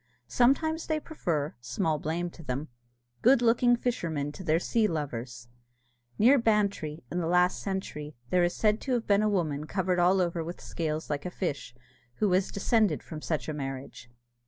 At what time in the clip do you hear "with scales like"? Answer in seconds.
10.43-11.27